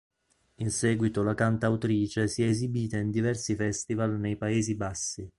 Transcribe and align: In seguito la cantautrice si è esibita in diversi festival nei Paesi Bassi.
In 0.55 0.71
seguito 0.71 1.21
la 1.21 1.35
cantautrice 1.35 2.27
si 2.27 2.41
è 2.41 2.47
esibita 2.47 2.97
in 2.97 3.11
diversi 3.11 3.53
festival 3.55 4.17
nei 4.17 4.35
Paesi 4.35 4.73
Bassi. 4.75 5.29